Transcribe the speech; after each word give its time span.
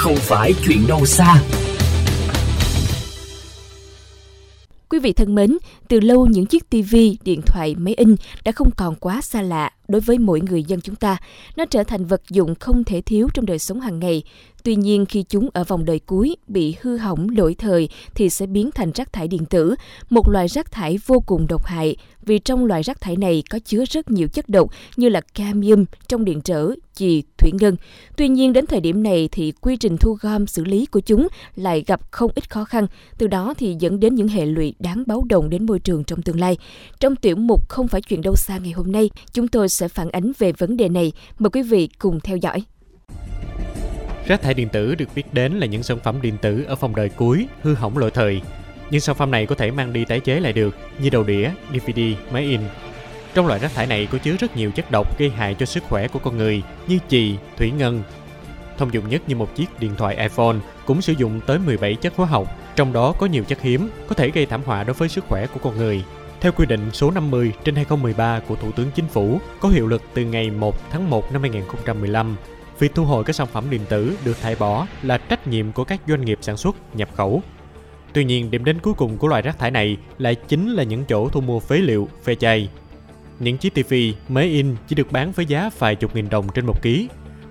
không 0.00 0.16
phải 0.16 0.54
chuyện 0.66 0.86
đâu 0.88 1.06
xa. 1.06 1.42
Quý 4.88 4.98
vị 4.98 5.12
thân 5.12 5.34
mến, 5.34 5.58
từ 5.88 6.00
lâu 6.00 6.26
những 6.26 6.46
chiếc 6.46 6.70
TV, 6.70 6.96
điện 7.24 7.40
thoại, 7.46 7.74
máy 7.78 7.94
in 7.94 8.16
đã 8.44 8.52
không 8.52 8.70
còn 8.76 8.94
quá 8.94 9.20
xa 9.20 9.42
lạ 9.42 9.70
đối 9.90 10.00
với 10.00 10.18
mỗi 10.18 10.40
người 10.40 10.62
dân 10.62 10.80
chúng 10.80 10.96
ta. 10.96 11.16
Nó 11.56 11.64
trở 11.64 11.84
thành 11.84 12.04
vật 12.04 12.22
dụng 12.30 12.54
không 12.54 12.84
thể 12.84 13.00
thiếu 13.00 13.28
trong 13.34 13.46
đời 13.46 13.58
sống 13.58 13.80
hàng 13.80 13.98
ngày. 13.98 14.22
Tuy 14.62 14.76
nhiên 14.76 15.06
khi 15.06 15.22
chúng 15.22 15.48
ở 15.52 15.64
vòng 15.64 15.84
đời 15.84 15.98
cuối 15.98 16.36
bị 16.48 16.74
hư 16.80 16.96
hỏng 16.96 17.26
lỗi 17.36 17.54
thời 17.58 17.88
thì 18.14 18.30
sẽ 18.30 18.46
biến 18.46 18.70
thành 18.74 18.92
rác 18.92 19.12
thải 19.12 19.28
điện 19.28 19.44
tử, 19.44 19.74
một 20.10 20.28
loại 20.28 20.48
rác 20.48 20.70
thải 20.70 20.98
vô 21.06 21.20
cùng 21.26 21.46
độc 21.48 21.66
hại 21.66 21.96
vì 22.22 22.38
trong 22.38 22.64
loại 22.64 22.82
rác 22.82 23.00
thải 23.00 23.16
này 23.16 23.42
có 23.50 23.58
chứa 23.64 23.84
rất 23.84 24.10
nhiều 24.10 24.28
chất 24.28 24.48
độc 24.48 24.70
như 24.96 25.08
là 25.08 25.20
cadmium 25.34 25.84
trong 26.08 26.24
điện 26.24 26.40
trở, 26.40 26.70
chì, 26.94 27.22
thủy 27.38 27.50
ngân. 27.60 27.76
Tuy 28.16 28.28
nhiên 28.28 28.52
đến 28.52 28.66
thời 28.66 28.80
điểm 28.80 29.02
này 29.02 29.28
thì 29.32 29.52
quy 29.60 29.76
trình 29.76 29.96
thu 29.96 30.16
gom 30.20 30.46
xử 30.46 30.64
lý 30.64 30.86
của 30.86 31.00
chúng 31.00 31.28
lại 31.56 31.84
gặp 31.86 32.00
không 32.10 32.30
ít 32.34 32.50
khó 32.50 32.64
khăn, 32.64 32.86
từ 33.18 33.26
đó 33.26 33.54
thì 33.58 33.76
dẫn 33.78 34.00
đến 34.00 34.14
những 34.14 34.28
hệ 34.28 34.46
lụy 34.46 34.74
đáng 34.78 35.04
báo 35.06 35.22
động 35.28 35.50
đến 35.50 35.66
môi 35.66 35.78
trường 35.78 36.04
trong 36.04 36.22
tương 36.22 36.40
lai. 36.40 36.58
Trong 37.00 37.16
tiểu 37.16 37.36
mục 37.36 37.68
không 37.68 37.88
phải 37.88 38.00
chuyện 38.00 38.22
đâu 38.22 38.36
xa 38.36 38.58
ngày 38.58 38.72
hôm 38.72 38.92
nay, 38.92 39.10
chúng 39.32 39.48
tôi 39.48 39.68
sẽ 39.68 39.79
sẽ 39.80 39.88
phản 39.88 40.10
ánh 40.10 40.32
về 40.38 40.52
vấn 40.52 40.76
đề 40.76 40.88
này. 40.88 41.12
Mời 41.38 41.50
quý 41.50 41.62
vị 41.62 41.88
cùng 41.98 42.20
theo 42.20 42.36
dõi. 42.36 42.62
Rác 44.26 44.42
thải 44.42 44.54
điện 44.54 44.68
tử 44.68 44.94
được 44.94 45.08
biết 45.14 45.34
đến 45.34 45.52
là 45.52 45.66
những 45.66 45.82
sản 45.82 45.98
phẩm 46.04 46.22
điện 46.22 46.36
tử 46.42 46.64
ở 46.68 46.74
vòng 46.74 46.96
đời 46.96 47.08
cuối, 47.08 47.46
hư 47.62 47.74
hỏng 47.74 47.98
lỗi 47.98 48.10
thời. 48.10 48.40
Những 48.90 49.00
sản 49.00 49.16
phẩm 49.16 49.30
này 49.30 49.46
có 49.46 49.54
thể 49.54 49.70
mang 49.70 49.92
đi 49.92 50.04
tái 50.04 50.20
chế 50.20 50.40
lại 50.40 50.52
được, 50.52 50.76
như 51.02 51.10
đầu 51.10 51.24
đĩa, 51.24 51.50
DVD, 51.72 52.00
máy 52.32 52.42
in. 52.42 52.60
Trong 53.34 53.46
loại 53.46 53.60
rác 53.60 53.74
thải 53.74 53.86
này 53.86 54.08
có 54.12 54.18
chứa 54.18 54.36
rất 54.38 54.56
nhiều 54.56 54.70
chất 54.70 54.90
độc 54.90 55.18
gây 55.18 55.30
hại 55.30 55.54
cho 55.54 55.66
sức 55.66 55.82
khỏe 55.88 56.08
của 56.08 56.18
con 56.18 56.36
người 56.36 56.62
như 56.88 56.98
chì, 57.08 57.36
thủy 57.56 57.70
ngân. 57.70 58.02
Thông 58.78 58.94
dụng 58.94 59.08
nhất 59.08 59.22
như 59.26 59.36
một 59.36 59.54
chiếc 59.54 59.80
điện 59.80 59.94
thoại 59.96 60.16
iPhone 60.16 60.56
cũng 60.86 61.02
sử 61.02 61.12
dụng 61.12 61.40
tới 61.46 61.58
17 61.58 61.94
chất 61.94 62.12
hóa 62.16 62.26
học, 62.26 62.48
trong 62.76 62.92
đó 62.92 63.14
có 63.18 63.26
nhiều 63.26 63.44
chất 63.44 63.60
hiếm 63.60 63.90
có 64.08 64.14
thể 64.14 64.30
gây 64.30 64.46
thảm 64.46 64.62
họa 64.64 64.84
đối 64.84 64.94
với 64.94 65.08
sức 65.08 65.24
khỏe 65.28 65.46
của 65.46 65.60
con 65.62 65.76
người. 65.76 66.04
Theo 66.40 66.52
quy 66.52 66.66
định 66.66 66.90
số 66.92 67.10
50 67.10 67.52
trên 67.64 67.74
2013 67.74 68.40
của 68.48 68.56
Thủ 68.56 68.72
tướng 68.72 68.90
Chính 68.94 69.06
phủ 69.06 69.40
có 69.60 69.68
hiệu 69.68 69.86
lực 69.86 70.02
từ 70.14 70.24
ngày 70.24 70.50
1 70.50 70.90
tháng 70.90 71.10
1 71.10 71.32
năm 71.32 71.42
2015, 71.42 72.36
Việc 72.80 72.94
thu 72.94 73.04
hồi 73.04 73.24
các 73.24 73.36
sản 73.36 73.46
phẩm 73.46 73.64
điện 73.70 73.80
tử 73.88 74.16
được 74.24 74.40
thải 74.40 74.56
bỏ 74.56 74.86
là 75.02 75.18
trách 75.18 75.46
nhiệm 75.46 75.72
của 75.72 75.84
các 75.84 76.00
doanh 76.08 76.24
nghiệp 76.24 76.38
sản 76.40 76.56
xuất, 76.56 76.96
nhập 76.96 77.08
khẩu. 77.14 77.42
Tuy 78.12 78.24
nhiên, 78.24 78.50
điểm 78.50 78.64
đến 78.64 78.78
cuối 78.78 78.94
cùng 78.94 79.18
của 79.18 79.28
loại 79.28 79.42
rác 79.42 79.58
thải 79.58 79.70
này 79.70 79.96
lại 80.18 80.34
chính 80.34 80.72
là 80.72 80.82
những 80.82 81.04
chỗ 81.04 81.28
thu 81.28 81.40
mua 81.40 81.60
phế 81.60 81.76
liệu, 81.76 82.08
phê 82.24 82.34
chay. 82.34 82.70
Những 83.38 83.58
chiếc 83.58 83.74
TV, 83.74 83.94
máy 84.28 84.46
in 84.46 84.76
chỉ 84.88 84.94
được 84.94 85.12
bán 85.12 85.32
với 85.32 85.46
giá 85.46 85.70
vài 85.78 85.94
chục 85.94 86.14
nghìn 86.14 86.28
đồng 86.28 86.48
trên 86.54 86.66
một 86.66 86.82
ký. 86.82 87.08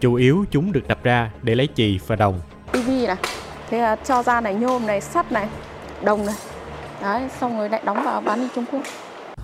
Chủ 0.00 0.14
yếu 0.14 0.44
chúng 0.50 0.72
được 0.72 0.88
đập 0.88 1.02
ra 1.02 1.30
để 1.42 1.54
lấy 1.54 1.68
chì 1.74 1.98
và 2.06 2.16
đồng. 2.16 2.40
TV 2.72 2.88
này, 2.88 3.16
thế 3.70 3.78
là 3.78 3.96
cho 3.96 4.22
ra 4.22 4.40
này 4.40 4.54
nhôm 4.54 4.86
này, 4.86 5.00
sắt 5.00 5.32
này, 5.32 5.48
đồng 6.04 6.26
này. 6.26 6.34
Đấy, 7.02 7.22
xong 7.40 7.58
rồi 7.58 7.68
lại 7.68 7.82
đóng 7.84 8.02
vào 8.04 8.20
bán 8.20 8.40
đi 8.40 8.48
Trung 8.54 8.64
Quốc. 8.72 8.82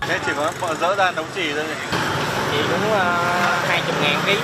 Thế 0.01 0.19
chỉ 0.25 0.31
có 0.35 0.51
bọn 0.61 0.75
dỡ 0.81 0.95
ra 0.95 1.11
đóng 1.11 1.25
chì 1.35 1.53
thôi 1.53 1.65
Chị 2.51 2.57
cũng 2.69 2.91
uh, 2.91 2.97
20 3.67 3.95
ngàn 4.01 4.19
ký 4.25 4.37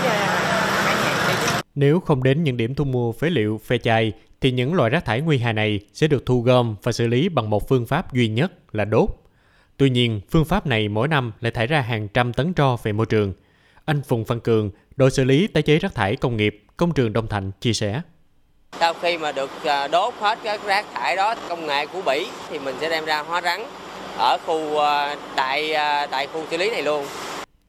nếu 1.75 1.99
không 1.99 2.23
đến 2.23 2.43
những 2.43 2.57
điểm 2.57 2.75
thu 2.75 2.85
mua 2.85 3.11
phế 3.11 3.29
liệu, 3.29 3.57
phê 3.65 3.77
chai, 3.77 4.13
thì 4.41 4.51
những 4.51 4.73
loại 4.73 4.89
rác 4.89 5.05
thải 5.05 5.21
nguy 5.21 5.37
hại 5.37 5.53
này 5.53 5.79
sẽ 5.93 6.07
được 6.07 6.25
thu 6.25 6.41
gom 6.41 6.75
và 6.83 6.91
xử 6.91 7.07
lý 7.07 7.29
bằng 7.29 7.49
một 7.49 7.69
phương 7.69 7.85
pháp 7.85 8.13
duy 8.13 8.27
nhất 8.27 8.75
là 8.75 8.85
đốt. 8.85 9.09
Tuy 9.77 9.89
nhiên, 9.89 10.21
phương 10.29 10.45
pháp 10.45 10.67
này 10.67 10.89
mỗi 10.89 11.07
năm 11.07 11.31
lại 11.39 11.51
thải 11.51 11.67
ra 11.67 11.81
hàng 11.81 12.07
trăm 12.07 12.33
tấn 12.33 12.53
tro 12.53 12.77
về 12.83 12.91
môi 12.91 13.05
trường. 13.05 13.33
Anh 13.85 14.01
Phùng 14.01 14.23
Văn 14.23 14.39
Cường, 14.39 14.71
đội 14.95 15.11
xử 15.11 15.23
lý 15.23 15.47
tái 15.47 15.63
chế 15.63 15.79
rác 15.79 15.95
thải 15.95 16.15
công 16.15 16.37
nghiệp, 16.37 16.63
công 16.77 16.93
trường 16.93 17.13
Đông 17.13 17.27
Thạnh 17.27 17.51
chia 17.61 17.73
sẻ. 17.73 18.01
Sau 18.79 18.93
khi 18.93 19.17
mà 19.17 19.31
được 19.31 19.49
à, 19.63 19.87
đốt 19.87 20.13
hết 20.19 20.39
các 20.43 20.65
rác 20.65 20.85
thải 20.93 21.15
đó, 21.15 21.35
công 21.49 21.67
nghệ 21.67 21.85
của 21.85 22.01
Bỉ 22.01 22.27
thì 22.49 22.59
mình 22.59 22.75
sẽ 22.81 22.89
đem 22.89 23.05
ra 23.05 23.19
hóa 23.19 23.41
rắn 23.41 23.61
ở 24.17 24.37
khu 24.45 24.77
à, 24.77 25.15
tại 25.35 25.73
à, 25.73 26.07
tại 26.11 26.27
khu 26.27 26.43
xử 26.51 26.57
lý 26.57 26.69
này 26.69 26.81
luôn. 26.81 27.05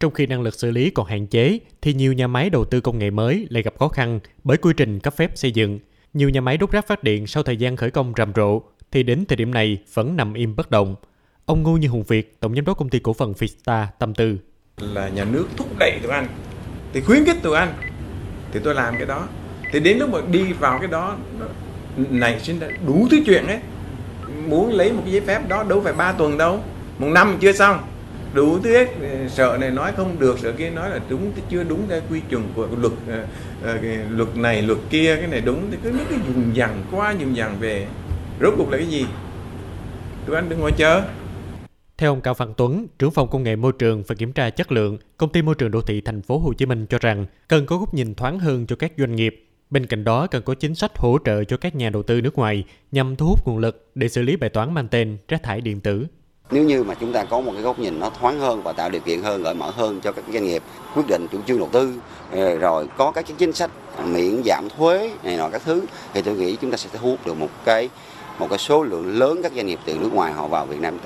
Trong 0.00 0.12
khi 0.12 0.26
năng 0.26 0.42
lực 0.42 0.54
xử 0.54 0.70
lý 0.70 0.90
còn 0.90 1.06
hạn 1.06 1.26
chế, 1.26 1.58
thì 1.80 1.94
nhiều 1.94 2.12
nhà 2.12 2.26
máy 2.26 2.50
đầu 2.50 2.64
tư 2.64 2.80
công 2.80 2.98
nghệ 2.98 3.10
mới 3.10 3.46
lại 3.50 3.62
gặp 3.62 3.78
khó 3.78 3.88
khăn 3.88 4.20
bởi 4.44 4.56
quy 4.56 4.72
trình 4.76 5.00
cấp 5.00 5.14
phép 5.16 5.30
xây 5.34 5.52
dựng. 5.52 5.78
Nhiều 6.12 6.28
nhà 6.28 6.40
máy 6.40 6.56
đốt 6.56 6.70
rác 6.70 6.86
phát 6.86 7.02
điện 7.02 7.26
sau 7.26 7.42
thời 7.42 7.56
gian 7.56 7.76
khởi 7.76 7.90
công 7.90 8.12
rầm 8.16 8.32
rộ, 8.36 8.60
thì 8.90 9.02
đến 9.02 9.24
thời 9.28 9.36
điểm 9.36 9.54
này 9.54 9.78
vẫn 9.94 10.16
nằm 10.16 10.34
im 10.34 10.56
bất 10.56 10.70
động. 10.70 10.96
Ông 11.46 11.62
Ngô 11.62 11.76
Như 11.76 11.88
Hùng 11.88 12.02
Việt, 12.02 12.40
Tổng 12.40 12.54
Giám 12.54 12.64
đốc 12.64 12.78
Công 12.78 12.88
ty 12.88 12.98
Cổ 12.98 13.12
phần 13.12 13.32
Vista 13.32 13.88
tâm 13.98 14.14
tư. 14.14 14.38
Là 14.76 15.08
nhà 15.08 15.24
nước 15.24 15.46
thúc 15.56 15.68
đẩy 15.78 15.98
tôi 16.02 16.12
ăn, 16.12 16.26
thì 16.92 17.00
khuyến 17.00 17.24
khích 17.24 17.36
tôi 17.42 17.56
ăn, 17.56 17.74
thì 18.52 18.60
tôi 18.64 18.74
làm 18.74 18.94
cái 18.98 19.06
đó. 19.06 19.28
Thì 19.76 19.80
đến 19.80 19.98
lúc 19.98 20.10
mà 20.10 20.18
đi 20.30 20.52
vào 20.52 20.78
cái 20.78 20.88
đó, 20.88 21.16
này 21.96 22.40
xin 22.40 22.60
đủ 22.86 23.06
thứ 23.10 23.16
chuyện 23.26 23.46
ấy. 23.46 23.58
Muốn 24.46 24.72
lấy 24.72 24.92
một 24.92 25.00
cái 25.04 25.12
giấy 25.12 25.20
phép 25.20 25.48
đó 25.48 25.64
đâu 25.68 25.80
phải 25.80 25.92
3 25.92 26.12
tuần 26.12 26.38
đâu, 26.38 26.60
một 26.98 27.08
năm 27.08 27.36
chưa 27.40 27.52
xong. 27.52 27.78
Đủ 28.34 28.58
thứ 28.58 28.72
hết 28.72 28.88
sợ 29.28 29.56
này 29.60 29.70
nói 29.70 29.92
không 29.96 30.16
được 30.18 30.38
sợ 30.38 30.52
kia 30.52 30.70
nói 30.70 30.90
là 30.90 31.00
đúng 31.08 31.32
chưa 31.50 31.64
đúng 31.64 31.88
theo 31.88 32.00
quy 32.10 32.20
chuẩn 32.30 32.42
của 32.54 32.68
luật 32.80 32.92
ờ, 33.08 33.24
ờ, 33.62 33.78
luật 34.10 34.36
này 34.36 34.62
luật 34.62 34.78
kia 34.90 35.16
cái 35.16 35.26
này 35.26 35.40
đúng. 35.40 35.70
Thì 35.70 35.76
cứ 35.82 35.90
những 35.90 36.06
cái 36.10 36.18
dùng 36.26 36.56
dằn 36.56 36.82
qua 36.90 37.14
dùng 37.20 37.36
dằn 37.36 37.56
về. 37.60 37.86
Rốt 38.40 38.54
cuộc 38.56 38.70
là 38.70 38.78
cái 38.78 38.86
gì? 38.86 39.06
Tụi 40.26 40.36
anh 40.36 40.48
đừng 40.48 40.60
ngồi 40.60 40.72
chờ. 40.72 41.02
Theo 41.98 42.12
ông 42.12 42.20
Cao 42.20 42.34
Văn 42.34 42.54
Tuấn, 42.56 42.86
trưởng 42.98 43.10
phòng 43.10 43.30
công 43.30 43.42
nghệ 43.42 43.56
môi 43.56 43.72
trường 43.78 44.02
và 44.06 44.14
kiểm 44.14 44.32
tra 44.32 44.50
chất 44.50 44.72
lượng, 44.72 44.98
công 45.16 45.32
ty 45.32 45.42
môi 45.42 45.54
trường 45.54 45.70
đô 45.70 45.80
thị 45.80 46.00
thành 46.00 46.22
phố 46.22 46.38
Hồ 46.38 46.52
Chí 46.52 46.66
Minh 46.66 46.86
cho 46.86 46.98
rằng 46.98 47.26
cần 47.48 47.66
có 47.66 47.76
góc 47.76 47.94
nhìn 47.94 48.14
thoáng 48.14 48.38
hơn 48.38 48.66
cho 48.66 48.76
các 48.76 48.92
doanh 48.96 49.16
nghiệp. 49.16 49.45
Bên 49.70 49.86
cạnh 49.86 50.04
đó 50.04 50.26
cần 50.26 50.42
có 50.42 50.54
chính 50.54 50.74
sách 50.74 50.98
hỗ 50.98 51.18
trợ 51.24 51.44
cho 51.44 51.56
các 51.56 51.74
nhà 51.74 51.90
đầu 51.90 52.02
tư 52.02 52.20
nước 52.20 52.38
ngoài 52.38 52.64
nhằm 52.92 53.16
thu 53.16 53.26
hút 53.26 53.46
nguồn 53.46 53.58
lực 53.58 53.90
để 53.94 54.08
xử 54.08 54.22
lý 54.22 54.36
bài 54.36 54.50
toán 54.50 54.74
mang 54.74 54.88
tên 54.88 55.18
rác 55.28 55.42
thải 55.42 55.60
điện 55.60 55.80
tử. 55.80 56.06
Nếu 56.50 56.64
như 56.64 56.82
mà 56.82 56.94
chúng 56.94 57.12
ta 57.12 57.24
có 57.24 57.40
một 57.40 57.52
cái 57.52 57.62
góc 57.62 57.78
nhìn 57.78 58.00
nó 58.00 58.10
thoáng 58.10 58.40
hơn 58.40 58.62
và 58.62 58.72
tạo 58.72 58.90
điều 58.90 59.00
kiện 59.00 59.22
hơn, 59.22 59.42
gợi 59.42 59.54
mở 59.54 59.70
hơn 59.70 60.00
cho 60.00 60.12
các 60.12 60.24
doanh 60.32 60.44
nghiệp 60.44 60.62
quyết 60.94 61.02
định 61.08 61.26
chủ 61.32 61.38
trương 61.46 61.58
đầu 61.58 61.68
tư, 61.72 61.94
ờ, 62.32 62.58
rồi 62.58 62.88
có 62.96 63.12
các 63.12 63.24
chính 63.38 63.52
sách 63.52 63.70
miễn 64.04 64.42
giảm 64.44 64.68
thuế 64.76 65.10
này 65.22 65.36
nọ 65.36 65.48
các 65.48 65.62
thứ, 65.64 65.86
thì 66.14 66.22
tôi 66.22 66.36
nghĩ 66.36 66.56
chúng 66.56 66.70
ta 66.70 66.76
sẽ 66.76 66.88
thu 66.92 66.98
hút 67.08 67.26
được 67.26 67.34
một 67.34 67.48
cái 67.64 67.88
một 68.38 68.46
cái 68.50 68.58
số 68.58 68.82
lượng 68.82 69.18
lớn 69.18 69.40
các 69.42 69.52
doanh 69.56 69.66
nghiệp 69.66 69.78
từ 69.84 69.98
nước 69.98 70.12
ngoài 70.12 70.32
họ 70.32 70.48
vào 70.48 70.66
Việt 70.66 70.80
Nam. 70.80 70.98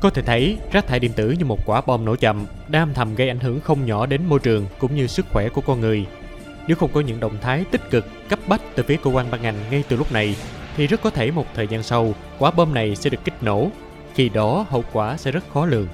Có 0.00 0.10
thể 0.10 0.22
thấy, 0.22 0.58
rác 0.72 0.86
thải 0.86 1.00
điện 1.00 1.12
tử 1.16 1.34
như 1.38 1.44
một 1.44 1.58
quả 1.66 1.80
bom 1.86 2.04
nổ 2.04 2.16
chậm, 2.16 2.46
đang 2.68 2.94
thầm 2.94 3.14
gây 3.14 3.28
ảnh 3.28 3.40
hưởng 3.40 3.60
không 3.60 3.86
nhỏ 3.86 4.06
đến 4.06 4.20
môi 4.28 4.38
trường 4.38 4.66
cũng 4.78 4.96
như 4.96 5.06
sức 5.06 5.26
khỏe 5.32 5.48
của 5.48 5.60
con 5.60 5.80
người. 5.80 6.06
Nếu 6.66 6.76
không 6.76 6.90
có 6.92 7.00
những 7.00 7.20
động 7.20 7.36
thái 7.40 7.64
tích 7.70 7.90
cực, 7.90 8.06
cấp 8.28 8.38
bách 8.46 8.60
từ 8.74 8.82
phía 8.82 8.96
cơ 8.96 9.10
quan 9.10 9.26
ban 9.30 9.42
ngành 9.42 9.54
ngay 9.70 9.84
từ 9.88 9.96
lúc 9.96 10.12
này, 10.12 10.36
thì 10.76 10.86
rất 10.86 11.02
có 11.02 11.10
thể 11.10 11.30
một 11.30 11.46
thời 11.54 11.66
gian 11.66 11.82
sau, 11.82 12.14
quả 12.38 12.50
bom 12.50 12.74
này 12.74 12.96
sẽ 12.96 13.10
được 13.10 13.24
kích 13.24 13.42
nổ. 13.42 13.70
Khi 14.14 14.28
đó 14.28 14.66
hậu 14.70 14.84
quả 14.92 15.16
sẽ 15.16 15.30
rất 15.30 15.44
khó 15.52 15.66
lường. 15.66 15.88